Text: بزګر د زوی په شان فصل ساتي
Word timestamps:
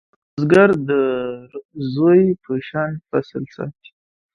بزګر 0.35 0.69
د 0.89 0.91
زوی 1.93 2.21
په 2.43 2.53
شان 2.67 2.91
فصل 3.09 3.43
ساتي 3.55 3.89